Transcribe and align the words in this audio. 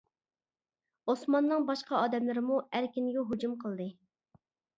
ئوسماننىڭ 1.13 1.67
باشقا 1.67 1.99
ئادەملىرىمۇ 1.99 2.57
ئەركىنگە 2.79 3.27
ھۇجۇم 3.29 3.55
قىلدى. 3.67 3.89